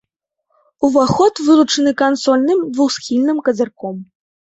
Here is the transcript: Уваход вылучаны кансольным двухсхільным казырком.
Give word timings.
Уваход 0.87 1.35
вылучаны 1.49 1.91
кансольным 2.01 2.59
двухсхільным 2.79 3.37
казырком. 3.49 3.95